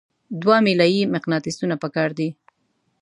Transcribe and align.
دوه 0.41 0.57
میله 0.65 0.87
یي 0.93 1.03
مقناطیسونه 1.15 1.75
پکار 1.83 2.09
دي. 2.17 2.29